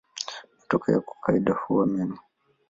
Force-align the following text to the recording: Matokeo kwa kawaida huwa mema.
Matokeo 0.59 1.01
kwa 1.01 1.15
kawaida 1.21 1.53
huwa 1.53 1.87
mema. 1.87 2.19